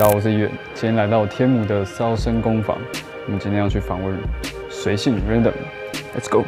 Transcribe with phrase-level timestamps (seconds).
[0.00, 2.74] 大家好，我是一远，今天来到天母的骚声工坊，
[3.26, 4.16] 我们今天要去访问
[4.70, 6.42] 随性 Random，Let's go。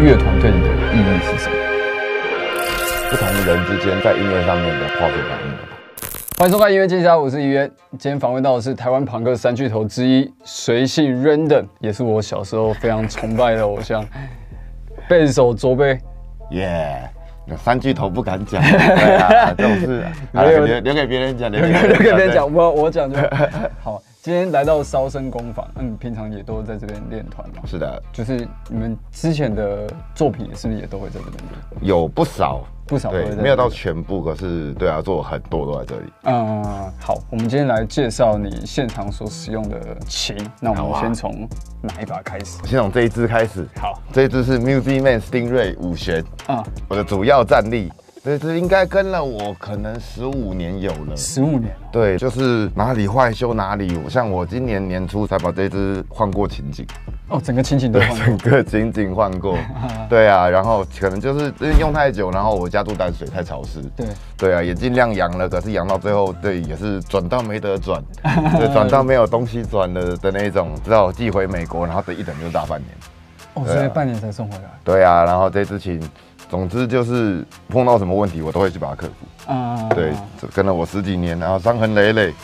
[0.00, 1.56] 乐团对你的意义是什么？
[3.10, 5.79] 不同人之间在音乐上面的化学反应。
[6.40, 7.70] 欢迎收看音乐镜家，我是于渊。
[7.98, 14.02] 今天访问到的是台湾朋克三巨头之一随性 Random，也是我小时候非常崇拜的偶像。
[15.06, 15.98] 贝斯手卓贝，
[16.52, 17.06] 耶，
[17.58, 21.68] 三巨头不敢讲， 对啊，这种事留留给别人讲，留给
[21.98, 23.18] 别人讲，我我讲就
[23.82, 24.02] 好。
[24.22, 27.56] 今天来到烧身工坊，嗯，平常也都在这边练团嘛？
[27.66, 31.86] 是的，就是你们之前的作品是不是也都会在这边练？
[31.86, 36.12] 有不少，不少，对，没有到全部，可是对啊，做很多都在这里。
[36.24, 40.36] 嗯，好，我们今天来介绍你现场所使用的琴。
[40.58, 41.48] 那我们先从
[41.80, 42.58] 哪一把开始？
[42.66, 43.64] 先从这一支开始。
[43.76, 46.24] 好，这一支是 Music Man Stingray 五弦。
[46.48, 47.92] 啊，我的主要战力。
[48.22, 51.16] 对，这应该跟了我可能十五年有了。
[51.16, 51.74] 十五年。
[51.90, 53.98] 对，就是哪里坏修哪里。
[54.10, 56.86] 像我今年年初才把这只换过情景。
[57.28, 58.16] 哦，整个情景都换。
[58.18, 59.56] 整个情景换过。
[60.10, 63.80] 对啊，然后可能就是因为用太久，然后我家住淡水太潮湿。
[63.96, 64.06] 对。
[64.36, 72.90] 对啊，也尽量养了，可是养到最后，对，也是转到没得转， 对，转到没有东西转了的那种，只好寄回美国，然后等一等就大半年。
[73.54, 74.64] 哦，所以半年才送回来。
[74.84, 75.98] 对啊，然后这只琴。
[76.50, 79.52] 总之就是碰到什么问题，我都会去把它克服。
[79.52, 80.12] 啊，对，
[80.52, 82.34] 跟了我十几年，然后伤痕累累。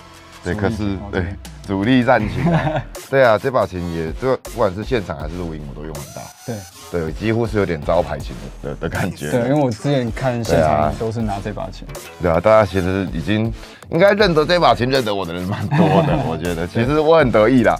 [0.45, 1.25] 对，可是对
[1.67, 2.45] 主力战琴。
[3.11, 6.23] 对啊，这把琴也就不管是现场还是录音，我都用很大。
[6.47, 6.57] 对，
[6.93, 8.33] 对，几乎是有点招牌琴
[8.63, 9.29] 的的感觉。
[9.33, 11.85] 对，因为我之前看现场都是拿这把琴。
[12.23, 13.53] 对啊，大家其实已经
[13.91, 16.17] 应该认得这把琴，认得我的人蛮多的。
[16.31, 17.77] 我觉得其实我很得意啦。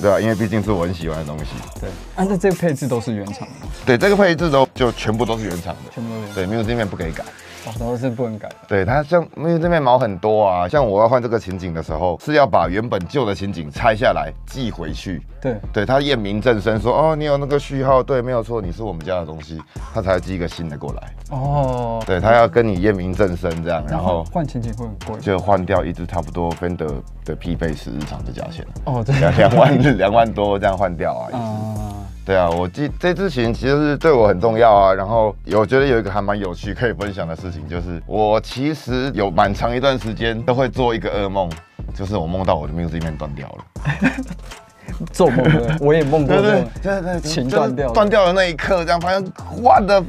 [0.00, 1.46] 对啊，因为毕竟是我很喜欢的东西。
[1.80, 3.66] 对，啊，那这个配置都是原厂的。
[3.84, 6.34] 对，这个配置都就全部都是原厂的，全部都是原。
[6.34, 7.22] 对，没有这面不可以改。
[7.66, 8.48] 哦，都是不能改。
[8.66, 15.22] 对，它像因为这面毛很多啊，像我要换这个情景的时候，是要把原本旧的情景拆下来寄回去。
[15.40, 19.60] 对，对，他验明正身说，哦，你有那个序号，对，没有错，你是我们家的东西，
[19.92, 21.12] 他才寄一个新的过来。
[21.30, 26.92] 哦，对他要跟你验明正身这样，然后换情景会很贵，就换掉一只差不多 Fender
[27.24, 28.66] 的匹配是日常的价钱。
[28.84, 31.28] 哦，对，两两万两万多这样换掉啊。
[31.32, 32.01] 啊。
[32.24, 34.94] 对啊，我记这支琴其实是对我很重要啊。
[34.94, 41.50] 然后我觉得有一个还蛮有趣可以分享的事情，就是我其实有蛮长一段时间都会做一个噩梦，
[41.94, 43.64] 就是我梦到我的 music 面断掉了。
[45.12, 46.40] 做梦的，我也梦过。
[46.40, 49.24] 对对对，琴断掉，断掉的那一刻，这样发现
[49.60, 50.04] 我的，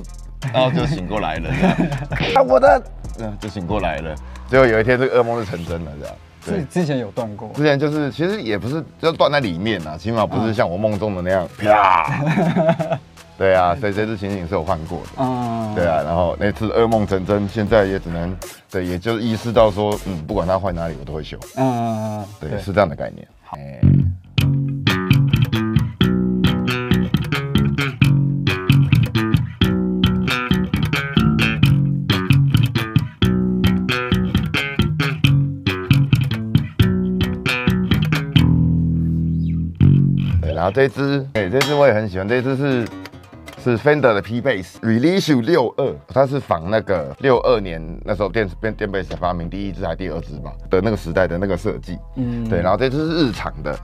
[0.54, 1.50] 然后就醒过来了。
[2.36, 2.84] 啊，我的，
[3.20, 4.14] 嗯，就醒过来了。
[4.48, 6.16] 最后有一天，这个噩梦就成真了，这样。
[6.46, 13.00] 之之前有断过，之前就是其实也不是就断在里面啊，起码不是像我梦中的那样 啪。
[13.36, 15.10] 对啊，所以这次情景是有换过的。
[15.18, 18.38] 嗯，对啊，然后那次噩梦成真，现在也只能
[18.70, 21.38] 对，也就意识到说，嗯，不管它坏哪里，我都会修。
[21.56, 23.28] 嗯，对，是这样的概念。
[23.44, 23.58] 好。
[40.64, 42.26] 然后这支，哎，这支我也很喜欢。
[42.26, 42.88] 这支是
[43.62, 52.00] 是 Fender 的 P Bass Release 六二，它是仿那个六二年那时候电电电贝斯发明第一支还是第二支吧的那个时代的那个设计。
[52.16, 52.62] 嗯，对。
[52.62, 53.78] 然后这支是日常的。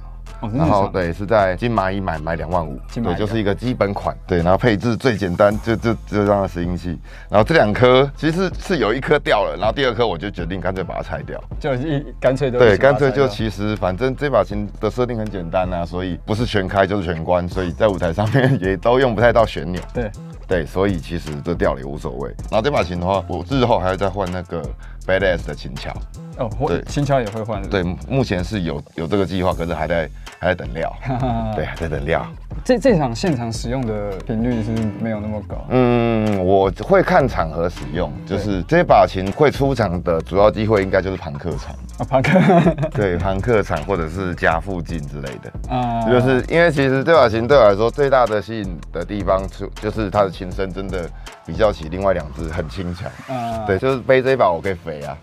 [0.53, 6.97] 然后对，是在金蚂蚁买买两万五，对，就是一个基本款，对，然后配置最简单，就就就这样的拾音器。
[7.29, 19.81] 然后这两颗其实是有一颗掉了，然后第二颗我就决定干脆把它拆掉，就一干脆对，干脆就其实反正这把琴的设定很简单啊，所以不是全开就是全关，所以在舞台上面 也都用不太到旋钮。
[19.93, 20.11] 对
[20.47, 22.29] 对，所以其实这掉了也无所谓。
[22.49, 24.63] 然后这把琴的话，我日后还要再换那个
[25.05, 25.93] Badass 的琴桥。
[26.39, 27.61] 哦，对，新桥也会换。
[27.69, 30.09] 对，目前是有有这个计划，可是还在
[30.39, 30.91] 还在等料。
[31.55, 32.25] 对，还在等料。
[32.63, 35.65] 这这场现场使用的频率是没有那么高。
[35.69, 41.75] 嗯，我会看场合使用，就是这把琴会出场的主要机会应该就是朋克场。
[41.97, 42.39] 啊，朋克。
[42.91, 45.75] 对，朋克场或者是家附近之类的。
[45.75, 46.09] 啊。
[46.09, 51.09] 就是因为其实这把琴对我来说最大的吸引的地方，就就是它的琴声真的。
[51.45, 55.17] 比较起另外两只很轻巧，嗯， 对，就是背这一把我可以飞啊，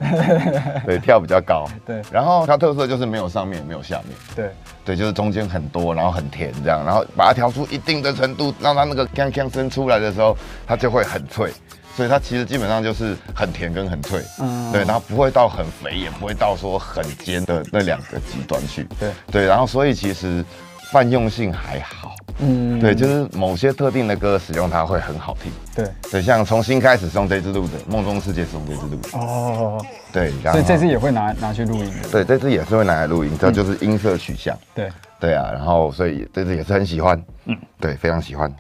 [0.84, 4.50] 对，跳比较高， 对，然后它特色就是没有上面也没有下面，对，
[4.84, 10.36] 对，就是中间很多，然后很甜这样，然后把它调出一定的程度，让它那个锵锵声出来的时候，
[10.66, 11.52] 它就会很脆，
[11.96, 14.70] 所以它其实基本上就是很甜跟很脆，嗯。
[14.72, 19.10] 对，然后不会到很肥，也不会到说很尖的那两个极端去，对。
[19.30, 20.44] 对，然后所以其实
[20.92, 22.78] 泛用性还好，嗯。
[22.78, 25.86] 对，就是某些特定的歌使用它会很好听，对。
[26.10, 32.08] 对，像从新开始是用这支录的，梦中世界是用这支录的，哦，对，然以这次也会拿拿去录音的。
[32.10, 38.54] 对这支也是会拿来录音，这就是音色取向，对，对啊，然后所以这次也是很喜欢，嗯，对，非常喜欢。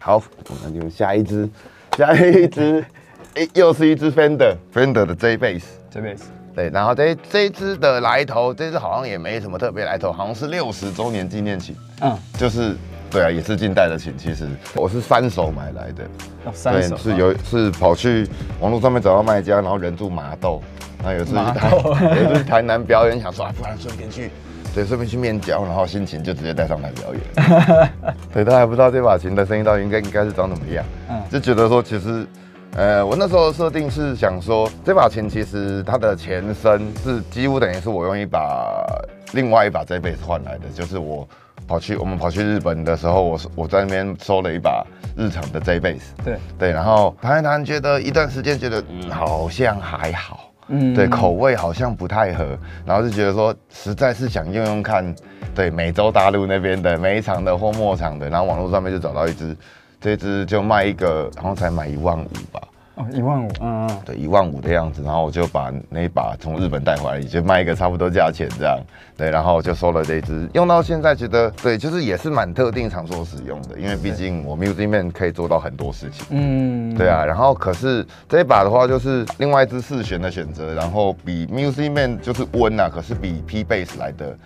[0.00, 1.48] 好，我们就下一支，
[1.96, 2.84] 下一支，
[3.34, 6.20] 诶又是一支 Fender，Fender 的 J Bass，J Bass
[6.54, 12.76] 对，然后这这一支的来头，这支好像也没什么特别来头，好像是六十周年纪念琴，嗯，就是
[13.08, 14.12] 对啊，也是近代的琴。
[14.18, 14.48] 其实。
[14.74, 16.04] 我是三手买来的，
[16.44, 20.60] 哦，三手是有是跑去网络上面找到卖家，然后人住麻豆，
[20.98, 24.30] 然后有一次有一次台南表演，想说啊，不然顺便去。
[24.74, 27.90] 对，顺便去面交，然后心情就直接带上来表演。
[28.32, 32.26] 对，他还不知道这把琴的声音到底应该应该是长怎么样，嗯就觉得说其实，
[32.76, 38.84] 呃，我那时候设定是想说，这把琴其实它的前身是几乎等于是我用一把
[39.32, 41.28] 另外一把 J bass 换来的，就是我
[41.66, 50.49] 跑去我们跑去日本的时候，我我在那边收了一把日常的 J bass，对，对，然后弹一弹，觉得一段时间觉得嗯好像还好。
[50.70, 50.94] 嗯。
[50.94, 55.14] 对，口味好像不太合，然后就觉得说实在是想用用看，
[55.54, 59.54] 对美洲大陆那边的每场的或末场的，然后网络上面就找到一只，
[60.00, 62.60] 这只就卖一个，然后才买一万五吧，
[63.00, 68.78] 哦，一万五，嗯嗯，对，一万五的样子，然后我就把那一把从日本带回来，也就卖一个差不多价钱这样，
[69.16, 76.26] 对，然后就收了这一支，用到现在觉得对，就是也是蛮特定场所使用的，因为毕竟我 Music Man 可以做到很多事情。
[76.30, 84.36] 嗯，对啊，然后可是这一把的话，就是另外一支四弦的选择，然后比 Music Man 就是温啊，可是比 P Bass 来的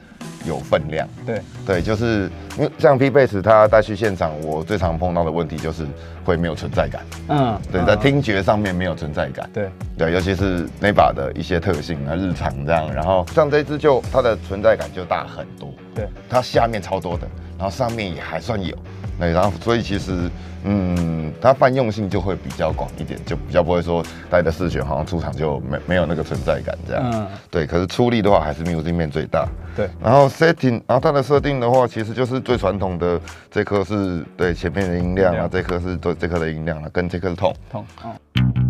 [0.45, 1.09] 有分量。
[1.27, 5.87] 对，对，就是因为像 P Bass 它带去现场，我最常碰到的问题就是
[6.25, 7.03] 会没有存在感。
[7.29, 9.49] 嗯，对，嗯在听觉上面没有存在感。
[9.53, 15.73] 对，对，尤其是那把的一些特性啊，日常这样，然后像这一支就它的存在感就大很多。
[15.95, 17.27] 对，它下面超多的，
[17.59, 18.77] 然后上面也还算有，
[19.19, 20.29] 对，然后所以其实，
[20.65, 29.47] 嗯，它泛用性就会比较广一点，就比较不会说带的四弦好像出场就没没有那个存在感这样，嗯，对，可是出力的话还是 music 面最大，
[29.77, 33.21] 对，然后 setting，然后它的设定的话，其实就是最传统的，
[33.51, 38.64] 这颗是对前面的音量啊这颗是对这颗的音量啊，跟这颗是痛，痛，嗯，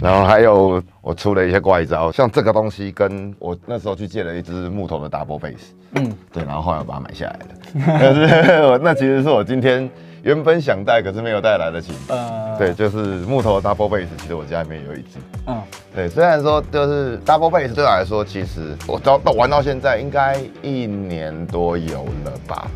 [0.00, 5.58] 然后还有我出了一些怪招，像这个东西跟我那时候去借了一只木头的 double bass，
[5.94, 7.98] 嗯，对，然后后来我把它买下来了。
[7.98, 9.88] 可是我那其实是我今天
[10.22, 11.94] 原本想带，可是没有带来的琴。
[12.08, 15.18] 呃，对，，就是木头的 double bass，其实我家里面有一只。
[15.46, 15.60] 嗯，
[15.94, 22.66] 对，虽然说就是 double bass 对我来说，其实我到到玩到现在应该一年多有了吧。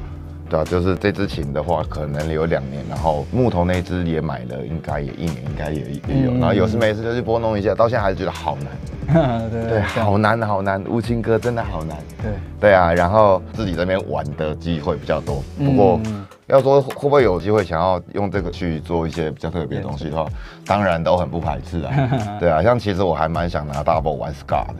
[0.54, 6.30] 对啊，就是这支琴的话，可能有两年，然后木头那支也买了，应该也一年，应该也也有。
[6.30, 9.50] 嗯然后有事没事就去拨弄一下，到现在还是觉得好难。
[9.50, 11.98] 对对，好难好难，无情哥真的好难。
[12.22, 12.30] 对，
[12.60, 15.42] 对啊，然后自己这边玩的机会比较多。
[15.58, 20.24] 不过嗯要说会不会有机会想要用这个去做一些比较特别的东西的话，
[20.64, 21.90] 当然都很不排斥啊。
[22.38, 24.74] 对啊，像其实我还蛮想拿 double 玩 scar 的。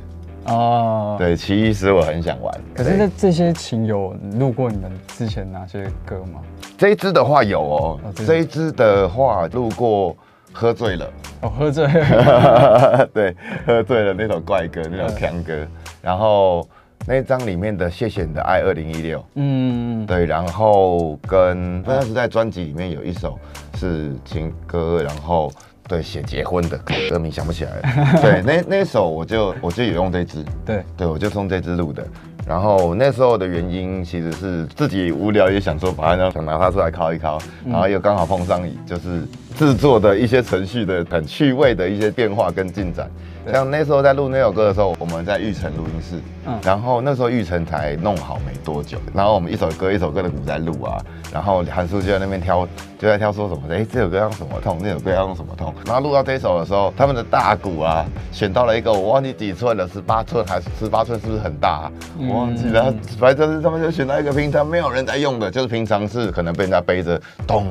[0.46, 1.16] 哦，。
[1.18, 2.54] 对，其实我很想玩。
[2.74, 6.40] 可是对那这些琴有录过你们之前哪些歌吗？
[6.76, 10.16] 这一支的话有哦哦，这这一支的话录过
[10.52, 11.10] 喝醉了。
[11.40, 13.36] 哦，喝醉了，对，
[13.66, 15.66] 喝醉了 那首怪歌，那首强歌，
[16.00, 16.66] 然后
[17.06, 23.38] 那一张里面的《谢谢你的爱》二零一六，嗯，对，然后跟那时在专辑里面有一首
[23.76, 25.52] 是情歌，然后
[25.88, 26.78] 对写结婚的
[27.10, 27.82] 歌名想不起来了，
[28.22, 32.04] 对，那那首我就我就有用这支，对，对我就送这支录的。
[32.46, 39.22] 然后那时候的原因其实是自己无聊也想说把它想拿它出来敲一敲，然后又刚好碰上就是
[39.56, 43.10] 制作的一些程序的很趣味的一些变化跟进展。
[43.52, 50.96] 像那时候在录那首歌的时候，我们在玉成录音室，嗯，然后那时候玉成才弄好没多久，然后我们一首歌一首歌的鼓在录啊，
[51.30, 52.66] 然后韩叔就在那边挑，
[52.98, 61.92] 就在挑说什么，哎，这首歌要用什么痛，那首歌要用什么痛，然后录到这首的时候，他们的大鼓啊，选到了一个我忘记几寸了，十八寸还是十八寸，是不是很大？
[62.18, 67.66] 我忘记了，反正就是他们就选到一个平常没有人在用的，就是平常是可能被人家背着咚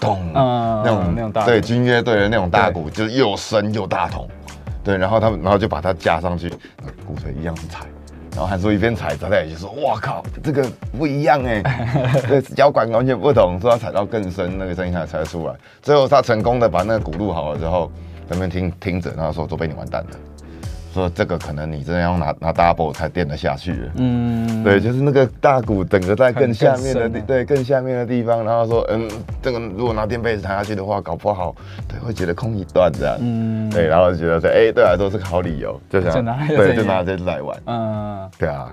[0.00, 4.28] 咚那种那种大对军乐队的那种大鼓，就是又深又大桶。
[4.82, 6.50] 对，然后他们，然后就把它加上去，
[7.06, 7.86] 鼓槌一样是踩，
[8.32, 10.68] 然后韩叔一边踩，张在一起说：“哇靠，这个
[10.98, 11.62] 不一样哎，
[12.28, 15.54] 对，摇管完全不同，说他踩到更深，那个声音才才出来。
[15.80, 17.90] 最后他成功的把那个鼓录好了之后，
[18.28, 20.10] 咱们听听着，然后说：‘都被你完蛋了。’
[20.94, 28.44] 说这个可能你真的要拿拿 double 才垫得下去嗯，对，就是那个大鼓整个在更下面的地，对，更下面的地方。
[28.44, 29.10] 然后说，嗯，
[29.42, 31.54] 这个如果拿垫被子弹下去的话，搞不好，
[31.88, 33.16] 对，会觉得空一段这样。
[33.20, 37.60] 嗯，对，然后就觉得说，哎，对来说是个好理由，就想，对，就拿这来玩。
[37.66, 38.72] 嗯，对啊。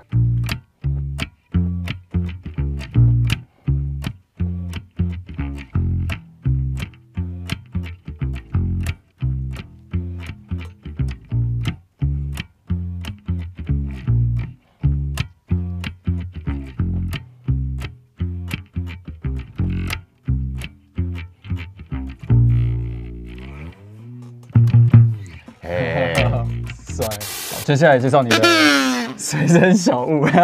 [27.64, 28.36] 接下来介绍你的
[29.16, 30.26] 随身小物。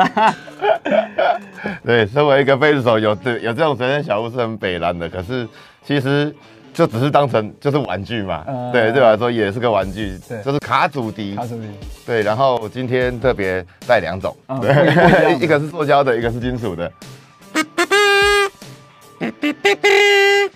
[1.85, 5.09] 对，身为一个贝斯手，有这有这种随身小物是很北蓝的。
[5.09, 5.47] 可是
[5.85, 6.33] 其实
[6.73, 8.45] 就只是当成就是玩具嘛。
[8.73, 10.19] 对，对我来说也是个玩具。
[10.29, 11.35] 对，就是卡祖笛。
[11.35, 11.67] 卡祖笛。
[12.07, 14.35] 对，然后今天特别带两种。
[14.61, 16.93] 对， 一个是塑胶的，一个是金属的。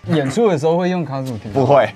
[0.08, 1.48] 演出的时候会用卡祖笛？
[1.52, 1.88] 不会，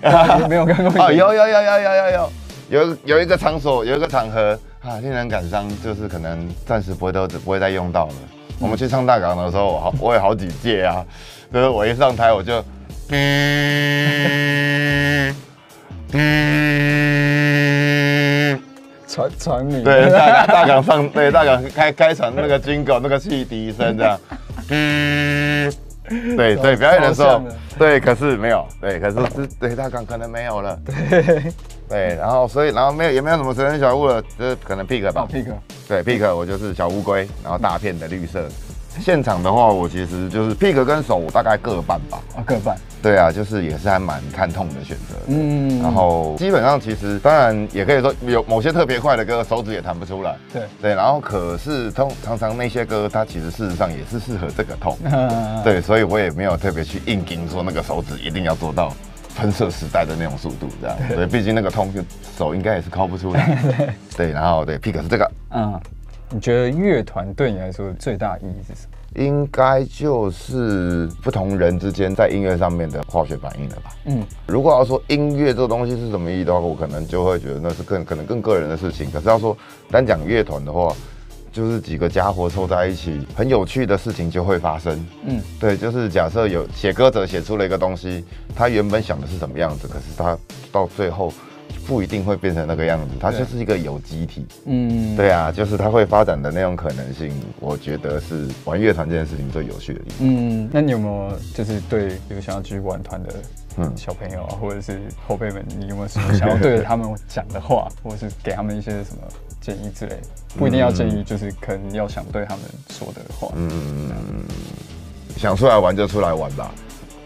[0.49, 1.04] 没有看过。
[1.04, 2.32] 哦，有有有有有有有。
[2.68, 8.12] 有有一个场所，有一个场合啊，令人感伤，就是可能暂时不会都不会再用到了。
[8.58, 11.04] 我们去唱大港的时候，我好我有好几届啊，
[11.52, 12.64] 就是我一上台我就，
[13.11, 14.16] 嗯
[16.12, 16.96] 嗯
[19.06, 19.85] 传传你。
[19.85, 24.18] 对大大港上对大港开开场那个军狗那个汽笛声这样，
[26.08, 27.42] 对 对表演的时候
[27.78, 30.78] 对，可是没有对，可是是 对他讲可能没有了。
[30.84, 31.42] 对。
[31.88, 35.46] 对，然后所以然后没有也没有什么神人小物了，就是可能 pick 吧，pick，
[35.86, 38.48] 对 pick 我就是小乌龟，然后大片的绿色。
[39.00, 42.76] 现场的话，我其实就是 pick 跟手大概各半吧，啊各半。
[43.03, 45.15] 对啊，就是也是还蛮看痛的选择。
[45.29, 50.37] 嗯，然后基本上其实当然也可以说有某些特别快的歌，手指也弹不出来。
[50.53, 54.99] 对对，然后可是通常常那些歌，它其实事实上也是适合这个痛。
[55.62, 58.93] 对，所以我也没有特别去硬盯说那个手指一定要做到。
[59.38, 61.93] 喷射时代的那种速度，这样对，毕竟那个痛
[62.38, 63.59] 手应该也是靠不出来。
[64.17, 65.31] 对，然后对，pick 是这个。
[65.50, 65.79] 嗯，
[66.30, 69.25] 你觉得乐团对你来说最大意义是什么？
[69.25, 73.95] 应该就是不同人之间在音乐上面的化学反应了吧？
[74.06, 79.11] 嗯，如果要说音乐这个东西是什么意义的话，我可能就会觉得那是更可能更个人的事情。
[79.11, 79.56] 可是要说
[79.90, 80.95] 单讲乐团的话，
[81.52, 85.06] 就是几个家伙凑在一起，很有趣的事情就会发生。
[85.25, 88.23] 嗯，对，就是假设有写歌者写出了一个东西，
[88.54, 90.37] 他原本想的是什么样子，可是他
[90.71, 91.33] 到最后
[91.87, 94.47] 不一定会变成那个样子，它就是一个有机体。
[94.64, 100.19] 嗯，对啊，就是它会发展的那种可能性，我觉得是玩乐团这件事情最有趣的地方。
[100.21, 103.35] 嗯，那你有没有就是对比如想要继续玩团的
[103.97, 109.23] 小朋友啊，或者是后辈们，你有没有什么想要对着他们讲的话，或者是给他们一些什么？
[109.59, 110.14] 建议之类，
[110.57, 113.50] 不一定要建议，就是可能要想对他们说的话。
[113.57, 114.12] 嗯，
[115.37, 116.73] 想出来玩就出来玩吧，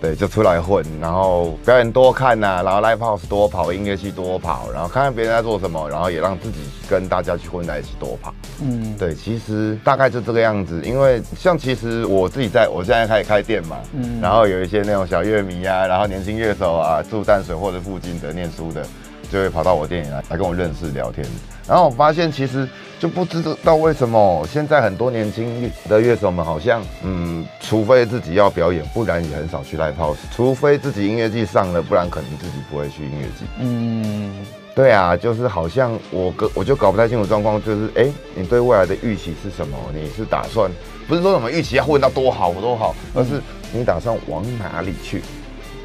[0.00, 8.34] 对，就出来混，然后表演多看呐，然后 live house 多跑，音乐系多跑，然后看看别人在做什么，然后也让自己跟大家去混在一起多跑。
[8.62, 10.80] 嗯，对，其实大概就这个样子。
[10.84, 18.82] 因为像其实我自己在我现在开始开店嘛，嗯，然后有一些那种小乐迷啊，然后年轻乐手啊，住淡水或者附近的念书的。
[19.30, 21.26] 就会跑到我店里来，来跟我认识聊天。
[21.68, 22.68] 然后我发现，其实
[22.98, 30.16] 就不知道为什么现在很多年轻的乐手们，好像嗯，除非自己要表演，不然也很少去 live house。
[30.34, 33.44] 除非自己音乐季上了，不然可能自己不会去音乐季。
[33.60, 34.44] 嗯，
[34.74, 39.76] 对啊，就是好像我哥我就搞不太清楚状况，就是哎，你对未来的预期是什么？
[39.94, 40.68] 你是打算
[41.06, 43.40] 不是说什么预期要混到多好多好，而是
[43.72, 45.22] 你打算往哪里去？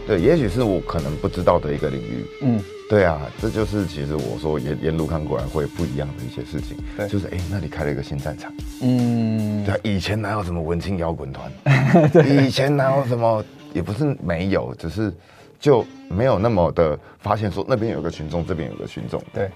[0.08, 2.26] 对，也许是我可能不知道的一个领域。
[2.42, 2.60] 嗯。
[2.88, 6.78] 对啊，这就是其实我说沿沿路看过来会不一样的一些事情。
[6.96, 8.54] 对，就是哎，那里开了一个新战场。
[8.82, 11.52] 嗯，对，以前哪有什么文青摇滚团？
[12.46, 13.44] 以前哪有什么？
[13.74, 15.12] 也不是没有，只是
[15.60, 19.22] 就没有那么的发现说那边有个群众，这边有个群众。
[19.34, 19.50] 对，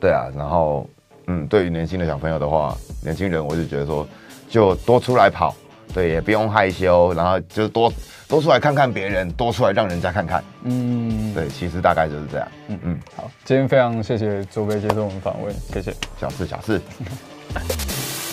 [0.00, 0.26] 对啊。
[0.36, 0.86] 然后，
[1.28, 4.06] 嗯，对于年轻的小朋友的话，年轻人我就觉得说，
[4.50, 5.54] 就多出来跑，
[5.94, 7.92] 对，也不用害羞，然后就多
[8.28, 10.44] 多出来看看别人，多出来让人家看看。
[10.62, 12.48] 嗯，对，其实大概就是这样。
[12.68, 16.80] 嗯嗯，好，今天非常谢谢卓贝接受我们访问，谢谢，小事小事。